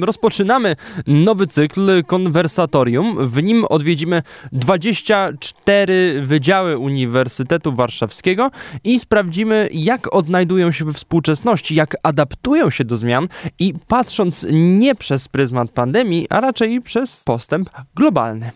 [0.00, 3.28] Rozpoczynamy nowy cykl Konwersatorium.
[3.28, 4.22] W nim odwiedzimy
[4.52, 8.50] 24 wydziały Uniwersytetu Warszawskiego
[8.84, 13.28] i sprawdzimy, jak odnajdują się we współczesności, jak adaptują się do zmian
[13.58, 18.50] i patrząc nie przez pryzmat pandemii, a raczej przez postęp globalny.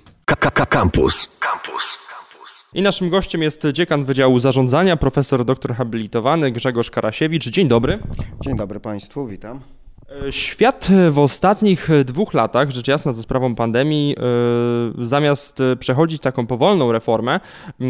[0.71, 1.39] Campus.
[1.41, 1.99] Campus.
[2.75, 7.49] I naszym gościem jest dziekan Wydziału Zarządzania, profesor doktor habilitowany Grzegorz Karasiewicz.
[7.49, 7.99] Dzień dobry.
[8.41, 9.61] Dzień dobry Państwu, witam.
[10.31, 14.17] Świat w ostatnich dwóch latach, rzecz jasna ze sprawą pandemii,
[14.99, 17.41] zamiast przechodzić taką powolną reformę,
[17.81, 17.89] yy,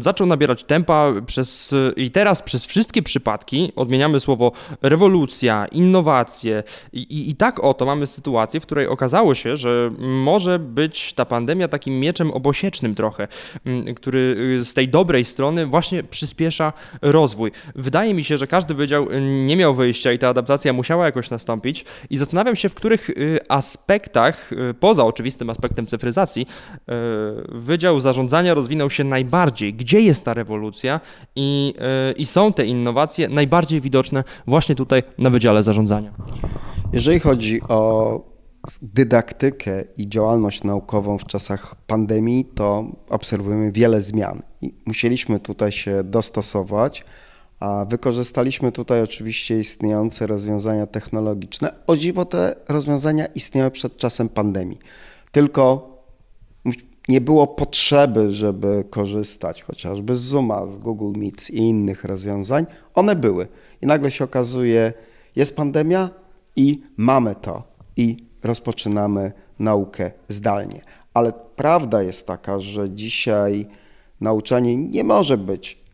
[0.00, 4.52] zaczął nabierać tempa przez, i teraz przez wszystkie przypadki odmieniamy słowo
[4.82, 6.62] rewolucja, innowacje
[6.92, 11.68] i, i tak oto mamy sytuację, w której okazało się, że może być ta pandemia
[11.68, 13.28] takim mieczem obosiecznym trochę,
[13.64, 17.52] yy, który z tej dobrej strony właśnie przyspiesza rozwój.
[17.74, 19.06] Wydaje mi się, że każdy wydział
[19.44, 23.38] nie miał wyjścia i ta adaptacja musiała jakoś nastąpić i zastanawiam się, w których y,
[23.48, 26.82] aspektach, y, poza oczywistym aspektem cyfryzacji, y,
[27.48, 29.74] Wydział Zarządzania rozwinął się najbardziej.
[29.74, 31.00] Gdzie jest ta rewolucja
[31.36, 31.74] i,
[32.16, 36.14] i są te innowacje najbardziej widoczne właśnie tutaj na Wydziale Zarządzania?
[36.92, 38.20] Jeżeli chodzi o
[38.82, 46.04] dydaktykę i działalność naukową w czasach pandemii, to obserwujemy wiele zmian i musieliśmy tutaj się
[46.04, 47.04] dostosować.
[47.60, 51.72] A wykorzystaliśmy tutaj oczywiście istniejące rozwiązania technologiczne.
[51.86, 54.78] O dziwo te rozwiązania istniały przed czasem pandemii.
[55.32, 55.96] Tylko
[57.08, 62.66] nie było potrzeby, żeby korzystać chociażby z Zooma, z Google Meet i innych rozwiązań.
[62.94, 63.46] One były.
[63.82, 64.92] I nagle się okazuje,
[65.36, 66.10] jest pandemia
[66.56, 67.62] i mamy to.
[67.96, 70.80] I rozpoczynamy naukę zdalnie.
[71.14, 73.66] Ale prawda jest taka, że dzisiaj
[74.20, 75.85] nauczanie nie może być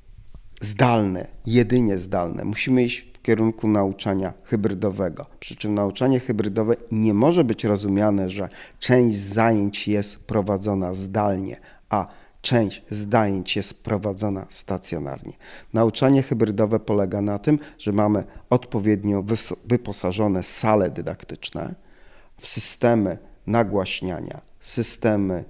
[0.63, 2.45] zdalne, jedynie zdalne.
[2.45, 5.25] Musimy iść w kierunku nauczania hybrydowego.
[5.41, 11.57] Przy czym nauczanie hybrydowe nie może być rozumiane, że część zajęć jest prowadzona zdalnie,
[11.91, 12.07] a
[12.41, 15.33] część zajęć jest prowadzona stacjonarnie.
[15.73, 19.25] Nauczanie hybrydowe polega na tym, że mamy odpowiednio
[19.65, 21.75] wyposażone sale dydaktyczne
[22.39, 25.45] w systemy nagłaśniania, systemy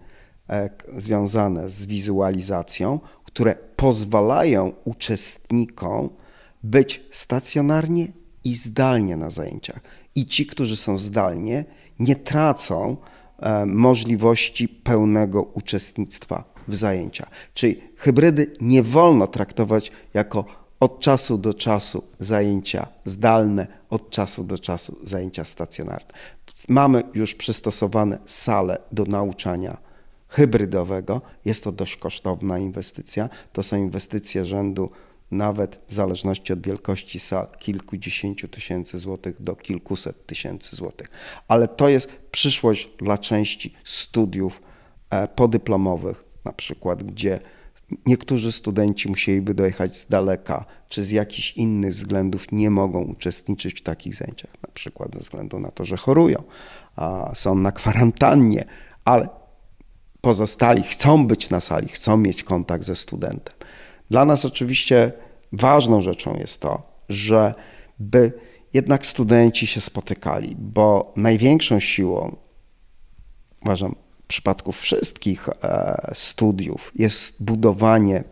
[0.51, 3.01] e, związane z wizualizacją,
[3.33, 6.11] które pozwalają uczestnikom
[6.63, 8.09] być stacjonarnie
[8.45, 9.81] i zdalnie na zajęciach.
[10.15, 11.65] I ci, którzy są zdalnie,
[11.99, 12.97] nie tracą
[13.39, 17.31] e, możliwości pełnego uczestnictwa w zajęciach.
[17.55, 20.45] Czyli hybrydy nie wolno traktować jako
[20.81, 26.13] od czasu do czasu zajęcia zdalne, od czasu do czasu zajęcia stacjonarne.
[26.69, 29.92] Mamy już przystosowane sale do nauczania
[30.33, 31.21] hybrydowego.
[31.45, 33.29] Jest to dość kosztowna inwestycja.
[33.53, 34.89] To są inwestycje rzędu
[35.31, 41.11] nawet w zależności od wielkości sal kilkudziesięciu tysięcy złotych do kilkuset tysięcy złotych.
[41.49, 44.63] Ale to jest przyszłość dla części studiów
[45.11, 47.39] e, podyplomowych, na przykład, gdzie
[48.07, 53.83] niektórzy studenci musieliby dojechać z daleka, czy z jakichś innych względów nie mogą uczestniczyć w
[53.83, 56.43] takich zajęciach, na przykład ze względu na to, że chorują,
[57.35, 58.65] są na kwarantannie,
[59.05, 59.29] ale
[60.23, 63.55] pozostali chcą być na sali, chcą mieć kontakt ze studentem.
[64.11, 65.13] Dla nas oczywiście
[65.53, 67.55] ważną rzeczą jest to, że
[67.99, 68.33] by
[68.75, 72.37] jednak studenci się spotykali, bo największą siłą,
[73.63, 73.95] uważam,
[74.25, 78.25] w przypadku wszystkich e, studiów jest budowanie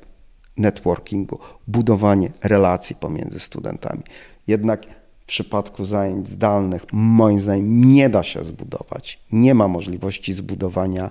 [0.57, 4.03] networkingu, budowanie relacji pomiędzy studentami.
[4.47, 4.87] Jednak
[5.21, 9.19] w przypadku zajęć zdalnych, moim zdaniem, nie da się zbudować.
[9.33, 11.11] Nie ma możliwości zbudowania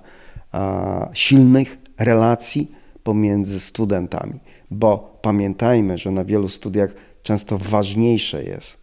[1.14, 2.72] silnych relacji
[3.04, 4.40] pomiędzy studentami,
[4.72, 6.94] bo pamiętajmy, że na wielu studiach
[7.24, 8.78] często ważniejsze jest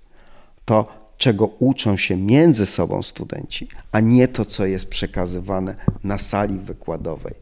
[0.65, 0.87] to,
[1.19, 5.75] czego uczą się między sobą studenci, a nie to, co jest przekazywane
[6.05, 7.35] na sali wykładowej.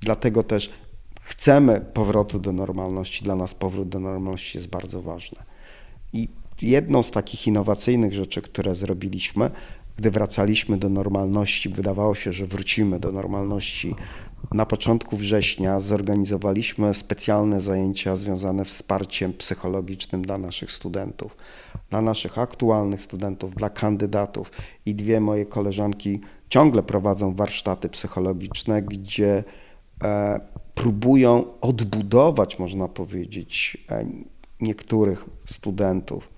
[0.00, 0.72] Dlatego też
[1.20, 3.24] chcemy powrotu do normalności.
[3.24, 5.38] Dla nas powrót do normalności jest bardzo ważny.
[6.12, 6.28] I
[6.62, 9.50] jedną z takich innowacyjnych rzeczy, które zrobiliśmy,
[9.96, 13.94] gdy wracaliśmy do normalności, wydawało się, że wrócimy do normalności.
[14.52, 21.36] Na początku września zorganizowaliśmy specjalne zajęcia związane z wsparciem psychologicznym dla naszych studentów,
[21.90, 24.50] dla naszych aktualnych studentów, dla kandydatów.
[24.86, 29.44] I dwie moje koleżanki ciągle prowadzą warsztaty psychologiczne, gdzie
[30.02, 30.40] e,
[30.74, 34.06] próbują odbudować, można powiedzieć, e,
[34.60, 36.33] niektórych studentów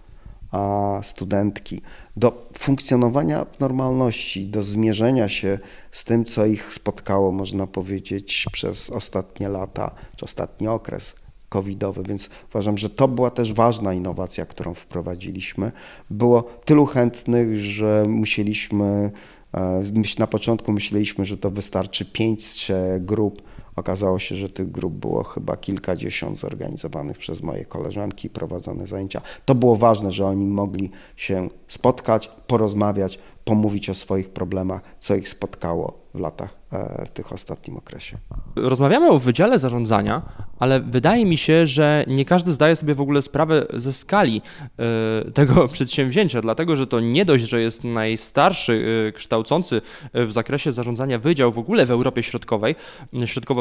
[0.50, 1.80] a studentki
[2.16, 5.58] do funkcjonowania w normalności, do zmierzenia się
[5.90, 11.14] z tym, co ich spotkało, można powiedzieć, przez ostatnie lata, czy ostatni okres
[11.48, 15.72] covidowy, więc uważam, że to była też ważna innowacja, którą wprowadziliśmy.
[16.10, 19.10] Było tylu chętnych, że musieliśmy,
[19.54, 19.82] e,
[20.18, 23.42] na początku myśleliśmy, że to wystarczy pięć grup,
[23.76, 29.20] Okazało się, że tych grup było chyba kilkadziesiąt zorganizowanych przez moje koleżanki, prowadzone zajęcia.
[29.44, 35.28] To było ważne, że oni mogli się spotkać, porozmawiać, pomówić o swoich problemach, co ich
[35.28, 38.18] spotkało w latach e, tych ostatnim okresie.
[38.56, 40.22] Rozmawiamy o Wydziale Zarządzania,
[40.58, 44.42] ale wydaje mi się, że nie każdy zdaje sobie w ogóle sprawę ze skali
[44.78, 49.80] e, tego przedsięwzięcia, dlatego że to nie dość, że jest najstarszy e, kształcący
[50.14, 52.74] w zakresie zarządzania wydział w ogóle w Europie Środkowej,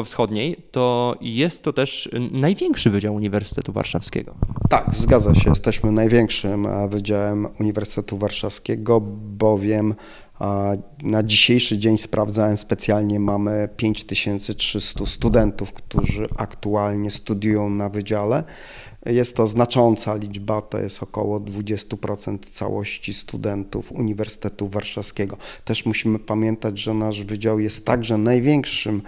[0.06, 4.34] Środkowo-Wschodniej, to jest to też największy wydział Uniwersytetu Warszawskiego.
[4.70, 5.50] Tak, zgadza się.
[5.50, 9.00] Jesteśmy największym wydziałem Uniwersytetu Warszawskiego,
[9.38, 9.94] bowiem
[11.02, 18.44] na dzisiejszy dzień sprawdzałem specjalnie, mamy 5300 studentów, którzy aktualnie studiują na wydziale.
[19.06, 25.36] Jest to znacząca liczba, to jest około 20% całości studentów Uniwersytetu Warszawskiego.
[25.64, 29.02] Też musimy pamiętać, że nasz wydział jest także największym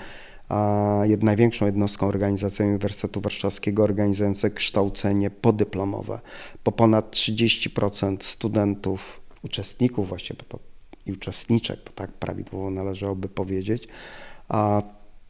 [1.23, 6.21] największą jednostką organizacyjną Uniwersytetu Warszawskiego organizującą kształcenie podyplomowe,
[6.65, 10.59] bo ponad 30% studentów, uczestników właśnie, bo to
[11.07, 13.89] i uczestniczek, bo tak prawidłowo należałoby powiedzieć,
[14.49, 14.83] a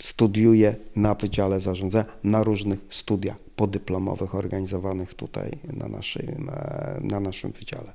[0.02, 6.50] studiuje na Wydziale Zarządzania, na różnych studiach podyplomowych organizowanych tutaj na naszym,
[7.00, 7.92] na naszym wydziale.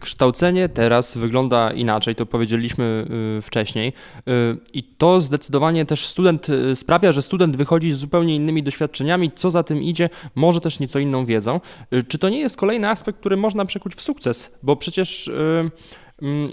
[0.00, 3.06] Kształcenie teraz wygląda inaczej, to powiedzieliśmy
[3.38, 3.92] y, wcześniej.
[4.18, 4.32] Y,
[4.72, 9.50] I to zdecydowanie też student y, sprawia, że student wychodzi z zupełnie innymi doświadczeniami, co
[9.50, 11.60] za tym idzie, może też nieco inną wiedzą.
[12.08, 14.54] Czy to nie jest kolejny aspekt, który można przekuć w sukces?
[14.62, 15.70] Bo przecież Mm,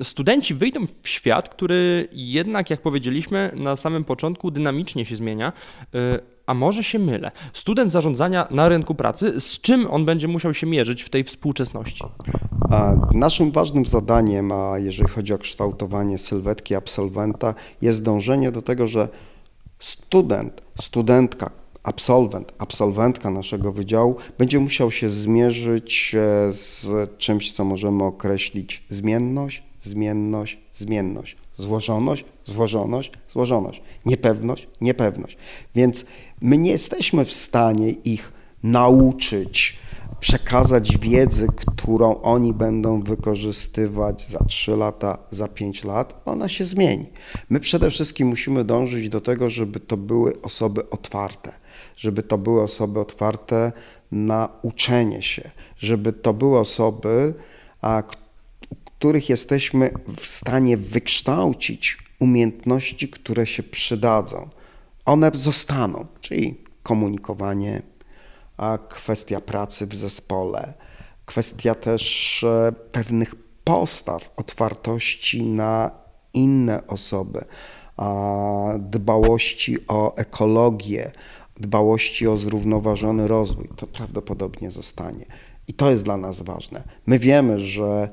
[0.03, 5.53] studenci wyjdą w świat, który jednak, jak powiedzieliśmy na samym początku, dynamicznie się zmienia.
[5.95, 7.31] Y, a może się mylę?
[7.53, 12.03] Student zarządzania na rynku pracy, z czym on będzie musiał się mierzyć w tej współczesności?
[13.13, 19.07] Naszym ważnym zadaniem, a jeżeli chodzi o kształtowanie sylwetki absolwenta, jest dążenie do tego, że
[19.79, 21.51] student, studentka,
[21.87, 26.87] absolwent, absolwentka naszego wydziału będzie musiał się zmierzyć e, z
[27.17, 35.37] czymś, co możemy określić zmienność, zmienność, zmienność, złożoność, złożoność, złożoność, niepewność, niepewność.
[35.75, 36.05] Więc
[36.41, 38.31] my nie jesteśmy w stanie ich
[38.63, 39.77] nauczyć,
[40.19, 47.05] przekazać wiedzy, którą oni będą wykorzystywać za 3 lata, za 5 lat, ona się zmieni.
[47.49, 52.61] My przede wszystkim musimy dążyć do tego, żeby to były osoby otwarte żeby to były
[52.61, 53.71] osoby otwarte
[54.11, 57.33] na uczenie się, żeby to były osoby,
[57.81, 58.03] a,
[58.85, 64.49] których jesteśmy w stanie wykształcić umiejętności, które się przydadzą.
[65.05, 67.81] One zostaną, czyli komunikowanie,
[68.57, 70.73] a kwestia pracy w zespole,
[71.25, 75.91] kwestia też e, pewnych postaw, otwartości na
[76.33, 77.45] inne osoby,
[78.79, 81.11] dbałości o ekologię,
[81.59, 83.69] dbałości o zrównoważony rozwój.
[83.75, 85.25] To prawdopodobnie zostanie.
[85.67, 86.83] I to jest dla nas ważne.
[87.07, 88.09] My wiemy, że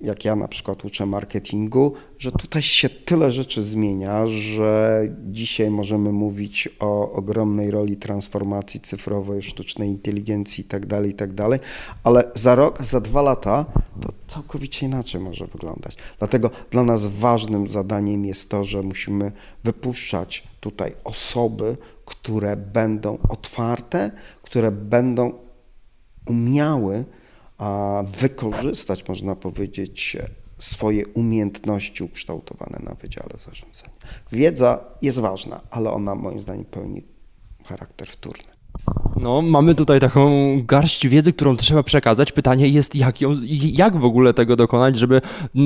[0.00, 6.12] jak ja na przykład uczę marketingu, że tutaj się tyle rzeczy zmienia, że dzisiaj możemy
[6.12, 11.60] mówić o ogromnej roli transformacji cyfrowej, sztucznej inteligencji itd., tak itd., tak
[12.04, 13.66] ale za rok, za dwa lata
[14.00, 15.96] to całkowicie inaczej może wyglądać.
[16.18, 19.32] Dlatego dla nas ważnym zadaniem jest to, że musimy
[19.64, 24.10] wypuszczać tutaj osoby, które będą otwarte,
[24.42, 25.32] które będą
[26.26, 27.04] umiały
[28.06, 30.16] wykorzystać, można powiedzieć,
[30.58, 33.92] swoje umiejętności ukształtowane na Wydziale Zarządzania.
[34.32, 37.04] Wiedza jest ważna, ale ona moim zdaniem pełni
[37.66, 38.53] charakter wtórny.
[39.16, 40.30] No, mamy tutaj taką
[40.66, 42.32] garść wiedzy, którą trzeba przekazać.
[42.32, 43.34] Pytanie jest, jak, ją,
[43.72, 45.20] jak w ogóle tego dokonać, żeby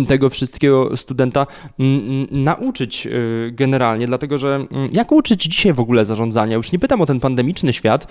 [0.08, 1.46] tego wszystkiego studenta
[2.30, 6.56] nauczyć y, generalnie, dlatego że jak uczyć dzisiaj w ogóle zarządzania?
[6.56, 8.06] Już nie pytam o ten pandemiczny świat,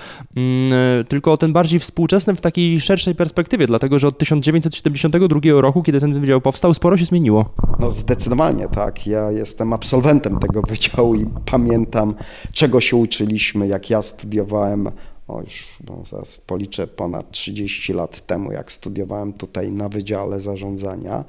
[1.01, 5.83] y, tylko o ten bardziej współczesny w takiej szerszej perspektywie, dlatego że od 1972 roku,
[5.83, 7.45] kiedy ten wydział powstał, sporo się zmieniło.
[7.79, 9.07] No zdecydowanie tak.
[9.07, 12.15] Ja jestem absolwentem tego wydziału i pamiętam,
[12.51, 14.86] czego się uczyliśmy, jak ja studiowałem
[15.27, 15.77] o już
[16.09, 21.25] zaraz policzę ponad 30 lat temu, jak studiowałem tutaj na Wydziale Zarządzania,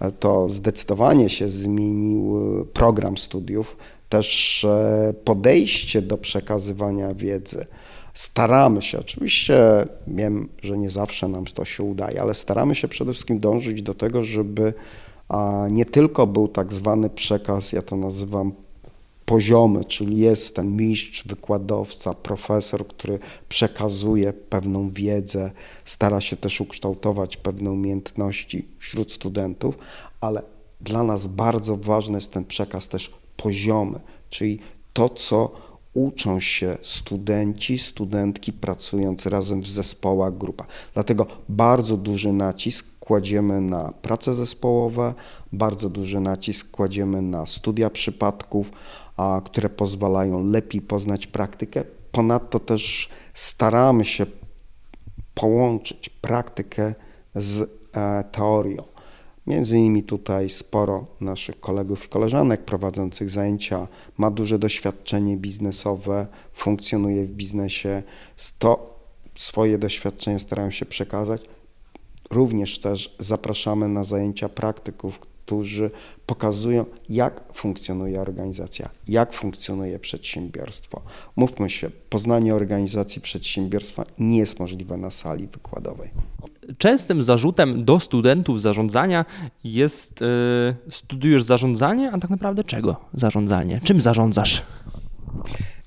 [0.00, 2.36] e, to zdecydowanie się zmienił
[2.72, 3.76] program studiów,
[4.08, 7.66] też e, podejście do przekazywania wiedzy.
[8.14, 13.12] Staramy się, oczywiście wiem, że nie zawsze nam to się udaje, ale staramy się przede
[13.12, 14.72] wszystkim dążyć do tego, żeby
[15.70, 18.52] nie tylko był tak zwany przekaz, ja to nazywam
[19.26, 23.18] poziomy, czyli jest ten mistrz, wykładowca, profesor, który
[23.48, 25.50] przekazuje pewną wiedzę,
[25.84, 29.78] stara się też ukształtować pewne umiejętności wśród studentów,
[30.20, 30.42] ale
[30.80, 34.58] dla nas bardzo ważny jest ten przekaz też poziomy, czyli
[34.92, 35.50] to, co
[35.94, 40.66] uczą się studenci, studentki pracując razem w zespołach, grupach.
[40.94, 45.14] Dlatego bardzo duży nacisk kładziemy na prace zespołowe,
[45.52, 48.70] bardzo duży nacisk kładziemy na studia przypadków,
[49.16, 51.84] a, które pozwalają lepiej poznać praktykę.
[52.12, 54.26] Ponadto też staramy się
[55.34, 56.94] połączyć praktykę
[57.34, 58.82] z e, teorią.
[59.46, 67.24] Między innymi tutaj sporo naszych kolegów i koleżanek prowadzących zajęcia ma duże doświadczenie biznesowe, funkcjonuje
[67.24, 68.02] w biznesie,
[68.58, 68.96] to
[69.34, 71.42] swoje doświadczenie starają się przekazać.
[72.30, 75.90] Również też zapraszamy na zajęcia praktyków, którzy
[76.26, 81.02] pokazują, jak funkcjonuje organizacja, jak funkcjonuje przedsiębiorstwo.
[81.36, 86.10] Mówmy się, poznanie organizacji przedsiębiorstwa nie jest możliwe na sali wykładowej.
[86.78, 89.24] Częstym zarzutem do studentów zarządzania
[89.64, 93.80] jest, yy, studiujesz zarządzanie, a tak naprawdę czego zarządzanie?
[93.84, 94.62] Czym zarządzasz?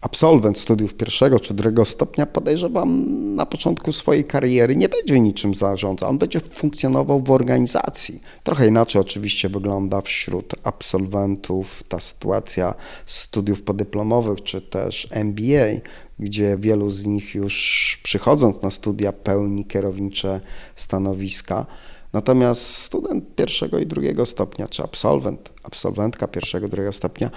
[0.02, 6.10] Absolwent studiów pierwszego czy drugiego stopnia, podejrzewam, na początku swojej kariery nie będzie niczym zarządzał.
[6.10, 8.22] On będzie funkcjonował w organizacji.
[8.44, 12.74] Trochę inaczej oczywiście wygląda wśród absolwentów ta sytuacja
[13.06, 15.82] studiów podyplomowych czy też MBA,
[16.20, 20.42] gdzie wielu z nich już przychodząc na studia pełni kierownicze
[20.76, 21.66] stanowiska.
[22.14, 27.30] Natomiast student pierwszego i drugiego stopnia, czy absolwent, absolwentka pierwszego, drugiego stopnia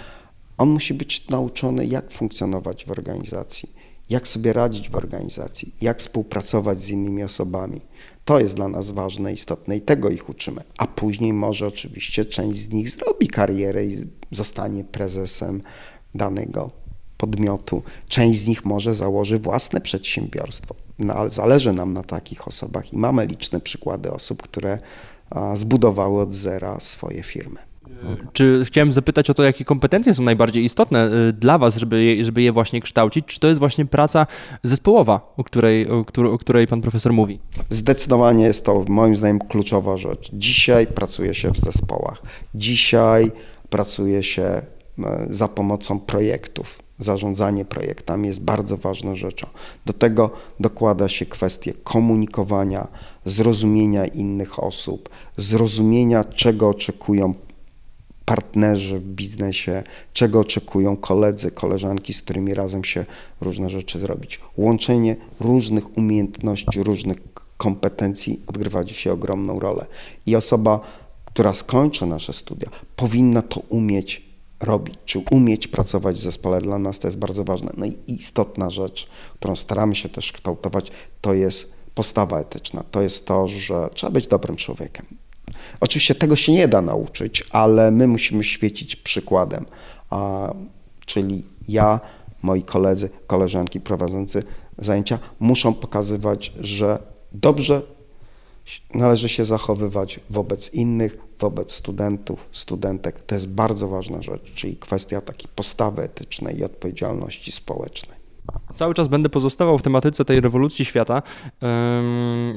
[0.58, 3.72] on musi być nauczony, jak funkcjonować w organizacji,
[4.10, 7.80] jak sobie radzić w organizacji, jak współpracować z innymi osobami.
[8.24, 10.62] To jest dla nas ważne, istotne i tego ich uczymy.
[10.78, 13.96] A później może oczywiście część z nich zrobi karierę i
[14.30, 15.62] zostanie prezesem
[16.14, 16.70] danego
[17.16, 17.82] podmiotu.
[18.08, 20.74] Część z nich może założy własne przedsiębiorstwo.
[20.98, 24.78] No, ale zależy nam na takich osobach i mamy liczne przykłady osób, które
[25.54, 27.71] zbudowały od zera swoje firmy.
[28.32, 32.24] Czy chciałem zapytać o to, jakie kompetencje są najbardziej istotne y, dla Was, żeby je,
[32.24, 33.26] żeby je właśnie kształcić?
[33.26, 34.26] Czy to jest właśnie praca
[34.62, 37.38] zespołowa, o której, o, o której Pan Profesor mówi?
[37.70, 40.30] Zdecydowanie jest to moim zdaniem kluczowa rzecz.
[40.32, 42.22] Dzisiaj pracuje się w zespołach.
[42.54, 43.32] Dzisiaj
[43.70, 44.62] pracuje się e,
[45.30, 46.82] za pomocą projektów.
[46.98, 49.46] Zarządzanie projektami jest bardzo ważną rzeczą.
[49.86, 50.30] Do tego
[50.60, 52.88] dokłada się kwestie komunikowania,
[53.24, 57.34] zrozumienia innych osób, zrozumienia, czego oczekują
[58.24, 63.04] partnerzy w biznesie, czego oczekują koledzy, koleżanki, z którymi razem się
[63.40, 64.40] różne rzeczy zrobić.
[64.56, 67.16] Łączenie różnych umiejętności, różnych
[67.56, 69.86] kompetencji odgrywa dzisiaj ogromną rolę.
[70.26, 70.80] I osoba,
[71.24, 76.60] która skończy nasze studia, powinna to umieć robić, czy umieć pracować w zespole.
[76.60, 77.72] Dla nas to jest bardzo ważne.
[77.76, 82.84] No i istotna rzecz, którą staramy się też kształtować, to jest postawa etyczna.
[82.90, 85.06] To jest to, że trzeba być dobrym człowiekiem.
[85.80, 89.66] Oczywiście tego się nie da nauczyć, ale my musimy świecić przykładem.
[90.10, 90.54] A,
[91.06, 92.00] czyli ja,
[92.42, 94.42] moi koledzy, koleżanki prowadzący
[94.78, 96.98] zajęcia muszą pokazywać, że
[97.32, 97.82] dobrze
[98.94, 103.22] należy się zachowywać wobec innych, wobec studentów, studentek.
[103.26, 108.21] To jest bardzo ważna rzecz, czyli kwestia takiej postawy etycznej i odpowiedzialności społecznej.
[108.74, 111.22] Cały czas będę pozostawał w tematyce tej rewolucji świata,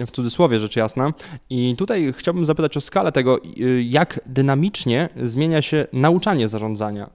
[0.08, 1.14] w cudzysłowie rzecz jasna.
[1.50, 7.10] I tutaj chciałbym zapytać o skalę tego, y, jak dynamicznie zmienia się nauczanie zarządzania.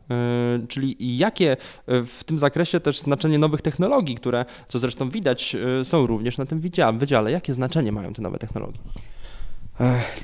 [0.64, 5.56] Y, czyli jakie y, w tym zakresie też znaczenie nowych technologii, które, co zresztą widać,
[5.84, 6.60] są również na tym
[6.92, 7.32] wydziale.
[7.32, 8.78] Jakie znaczenie mają te nowe technologie?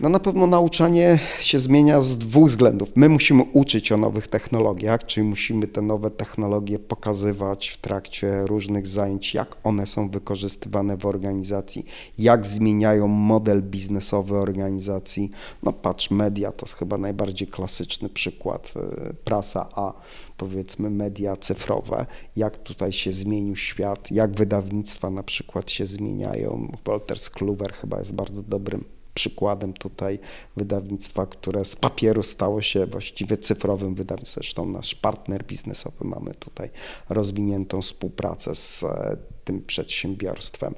[0.00, 2.92] No na pewno nauczanie się zmienia z dwóch względów.
[2.94, 8.86] My musimy uczyć o nowych technologiach, czyli musimy te nowe technologie pokazywać w trakcie różnych
[8.86, 11.84] zajęć, jak one są wykorzystywane w organizacji,
[12.18, 15.30] jak zmieniają model biznesowy organizacji.
[15.62, 19.92] No patrz, media to jest chyba najbardziej klasyczny przykład, e, prasa, a
[20.36, 26.72] powiedzmy media cyfrowe, jak tutaj się zmienił świat, jak wydawnictwa na przykład się zmieniają.
[26.84, 30.18] Wolters Kluwer chyba jest bardzo dobrym przykładem tutaj
[30.56, 34.42] wydawnictwa, które z papieru stało się właściwie cyfrowym wydawnictwem.
[34.42, 36.70] Zresztą nasz partner biznesowy mamy tutaj
[37.08, 40.74] rozwiniętą współpracę z e, tym przedsiębiorstwem.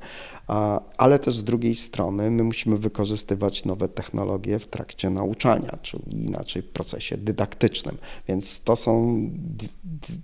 [0.96, 6.62] Ale też z drugiej strony my musimy wykorzystywać nowe technologie w trakcie nauczania, czyli inaczej
[6.62, 7.98] w procesie dydaktycznym.
[8.28, 9.20] Więc to są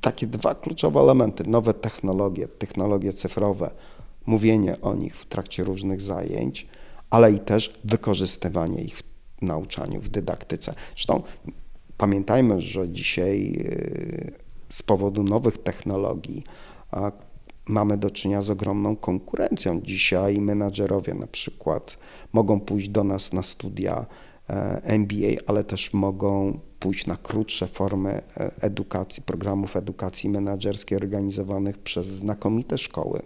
[0.00, 1.44] takie dwa kluczowe elementy.
[1.46, 3.70] Nowe technologie, technologie cyfrowe,
[4.26, 6.66] mówienie o nich w trakcie różnych zajęć,
[7.14, 9.02] ale i też wykorzystywanie ich w
[9.42, 10.74] nauczaniu, w dydaktyce.
[10.94, 11.22] Zresztą
[11.96, 14.32] pamiętajmy, że dzisiaj y,
[14.68, 16.44] z powodu nowych technologii
[17.68, 19.80] mamy do czynienia z ogromną konkurencją.
[19.80, 21.96] Dzisiaj menadżerowie na przykład
[22.32, 24.06] mogą pójść do nas na studia
[24.84, 32.06] MBA, ale też mogą pójść na krótsze formy e, edukacji, programów edukacji menedżerskiej organizowanych przez
[32.06, 33.20] znakomite szkoły.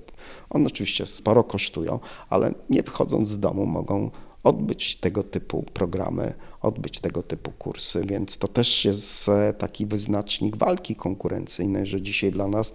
[0.50, 4.10] One oczywiście sporo kosztują, ale nie wychodząc z domu mogą
[4.44, 10.56] odbyć tego typu programy, odbyć tego typu kursy, więc to też jest e, taki wyznacznik
[10.56, 12.72] walki konkurencyjnej, że dzisiaj dla nas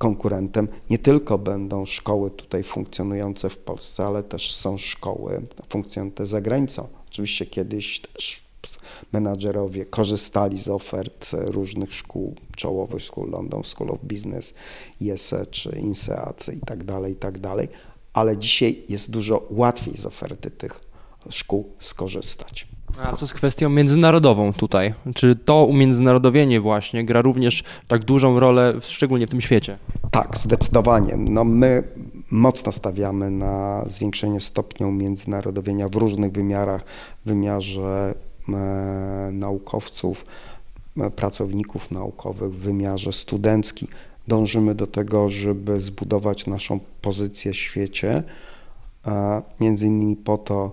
[0.00, 6.40] konkurentem nie tylko będą szkoły tutaj funkcjonujące w Polsce, ale też są szkoły funkcjonujące za
[6.40, 6.88] granicą.
[7.08, 8.42] Oczywiście kiedyś też
[9.12, 14.54] menadżerowie korzystali z ofert różnych szkół, czołowych szkół, London School of Business,
[15.00, 17.68] ISE czy INSEAD i tak dalej, i tak dalej,
[18.12, 20.80] ale dzisiaj jest dużo łatwiej z oferty tych
[21.30, 22.69] szkół skorzystać.
[23.04, 24.94] A co z kwestią międzynarodową tutaj?
[25.14, 29.78] Czy to umiędzynarodowienie właśnie gra również tak dużą rolę, szczególnie w tym świecie?
[30.10, 31.16] Tak, zdecydowanie.
[31.16, 31.82] No my
[32.30, 36.84] mocno stawiamy na zwiększenie stopnia umiędzynarodowienia w różnych wymiarach,
[37.24, 38.14] w wymiarze
[38.48, 40.24] e, naukowców,
[41.00, 43.88] e, pracowników naukowych, w wymiarze studenckim.
[44.28, 48.22] Dążymy do tego, żeby zbudować naszą pozycję w świecie,
[49.06, 50.72] e, między innymi po to,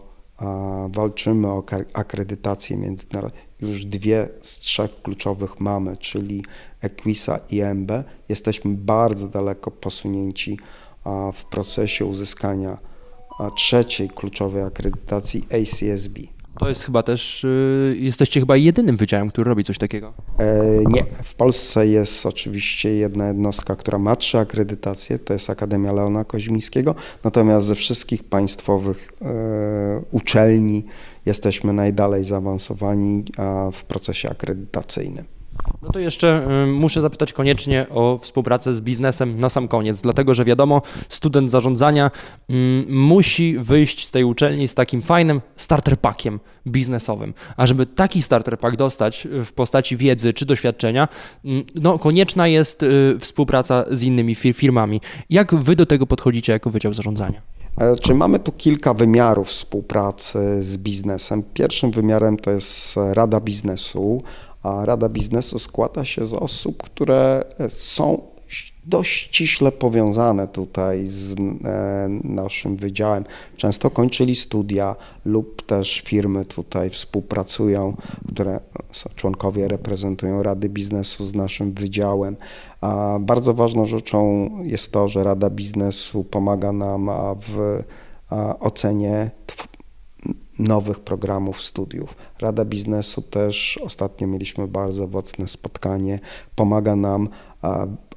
[0.90, 1.64] walczymy o
[1.94, 3.42] akredytację międzynarodową.
[3.62, 6.44] Już dwie z trzech kluczowych mamy, czyli
[6.82, 7.92] Equisa i EMB.
[8.30, 10.60] Jesteśmy bardzo daleko posunięci
[11.34, 12.78] w procesie uzyskania
[13.56, 16.37] trzeciej kluczowej akredytacji ACSB.
[16.60, 20.14] To jest chyba też, y, jesteście chyba jedynym wydziałem, który robi coś takiego.
[20.38, 25.94] E, nie, w Polsce jest oczywiście jedna jednostka, która ma trzy akredytacje, to jest Akademia
[25.94, 30.86] Leona Koźmińskiego, natomiast ze wszystkich państwowych e, uczelni
[31.26, 33.24] jesteśmy najdalej zaawansowani
[33.74, 35.37] w procesie akredytacyjnym.
[35.82, 40.34] No to jeszcze y, muszę zapytać koniecznie o współpracę z biznesem na sam koniec, dlatego
[40.34, 42.12] że wiadomo, student zarządzania
[42.50, 47.34] mm, musi wyjść z tej uczelni z takim fajnym starter packiem biznesowym.
[47.58, 51.08] A żeby taki starter pack dostać w postaci wiedzy czy doświadczenia,
[51.46, 55.02] mm, no konieczna jest y, współpraca z innymi firmami.
[55.30, 57.42] Jak wy do tego podchodzicie jako Wydział Zarządzania?
[57.78, 61.44] E, czy mamy tu kilka wymiarów współpracy z biznesem?
[61.54, 64.24] Pierwszym wymiarem to jest Rada Biznesu,
[64.64, 68.22] a Rada Biznesu składa się z osób, które są
[68.88, 73.24] dość ściśle powiązane tutaj z e, naszym wydziałem.
[73.58, 78.60] Często kończyli studia lub też firmy tutaj współpracują, które
[79.16, 82.36] członkowie reprezentują Rady Biznesu z naszym wydziałem.
[82.82, 87.10] A bardzo ważną rzeczą jest to, że Rada Biznesu pomaga nam
[87.48, 87.84] w
[88.60, 89.32] ocenie
[90.60, 92.16] nowych programów studiów.
[92.40, 96.20] Rada Biznesu też ostatnio mieliśmy bardzo owocne spotkanie.
[96.56, 97.30] Pomaga nam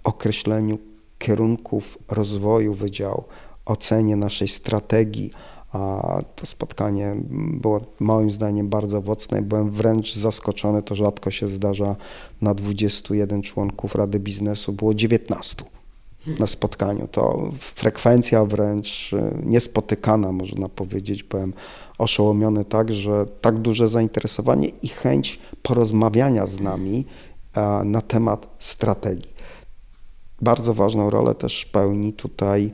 [0.04, 0.78] określeniu
[1.18, 3.24] kierunków rozwoju wydziału,
[3.66, 5.30] ocenie naszej strategii.
[5.72, 7.16] A to spotkanie
[7.52, 9.42] było moim zdaniem bardzo owocne.
[9.42, 11.96] Byłem wręcz zaskoczony, to rzadko się zdarza
[12.40, 15.64] na 21 członków Rady Biznesu, było 19
[16.38, 17.08] na spotkaniu.
[17.08, 21.22] To frekwencja wręcz y, niespotykana, można powiedzieć.
[21.22, 21.52] Byłem
[21.98, 27.04] oszołomiony tak, że tak duże zainteresowanie i chęć porozmawiania z nami
[27.84, 29.34] na temat strategii.
[30.40, 32.70] Bardzo ważną rolę też pełni tutaj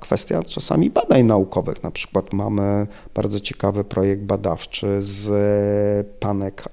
[0.00, 1.82] kwestia czasami badań naukowych.
[1.82, 5.26] Na przykład mamy bardzo ciekawy projekt badawczy z
[6.20, 6.68] Panek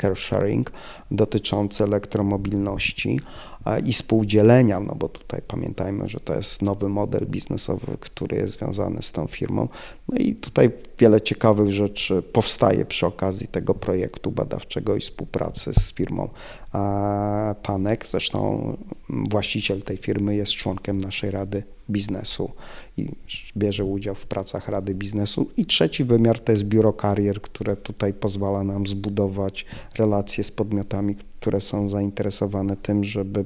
[0.00, 0.72] Care Sharing
[1.10, 3.20] dotyczący elektromobilności
[3.86, 9.02] i spółdzielenia, no bo tutaj pamiętajmy, że to jest nowy model biznesowy, który jest związany
[9.02, 9.68] z tą firmą.
[10.08, 15.94] No i tutaj wiele ciekawych rzeczy powstaje przy okazji tego projektu badawczego i współpracy z
[15.94, 16.28] firmą
[17.62, 18.06] Panek.
[18.10, 18.76] Zresztą
[19.08, 21.62] właściciel tej firmy jest członkiem naszej Rady
[21.92, 22.52] Biznesu
[22.96, 23.08] i
[23.56, 25.50] bierze udział w pracach Rady Biznesu.
[25.56, 29.64] I trzeci wymiar to jest biuro karier, które tutaj pozwala nam zbudować
[29.96, 33.44] relacje z podmiotami, które są zainteresowane tym, żeby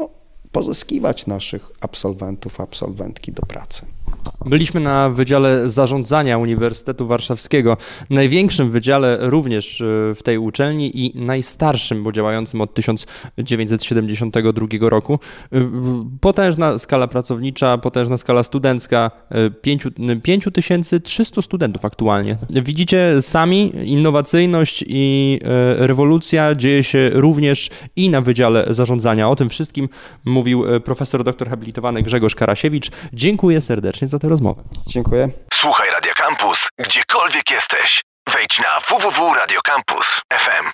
[0.00, 0.08] no,
[0.52, 3.86] pozyskiwać naszych absolwentów, absolwentki do pracy.
[4.46, 7.76] Byliśmy na Wydziale Zarządzania Uniwersytetu Warszawskiego,
[8.10, 15.18] największym wydziale również e, w tej uczelni i najstarszym, bo działającym od 1972 roku.
[15.52, 15.58] E,
[16.20, 19.10] potężna skala pracownicza, potężna skala studencka,
[20.22, 22.36] 5300 studentów aktualnie.
[22.50, 29.28] Widzicie sami, innowacyjność i e, rewolucja dzieje się również i na Wydziale Zarządzania.
[29.28, 29.88] O tym wszystkim
[30.24, 32.90] mówił profesor doktor habilitowany Grzegorz Karasiewicz.
[33.12, 34.62] Dziękuję serdecznie za tę rozmowę.
[34.86, 35.28] Dziękuję.
[35.54, 38.02] Słuchaj Radio Campus, gdziekolwiek jesteś.
[38.32, 40.66] Wejdź na www.radiocampus.fm.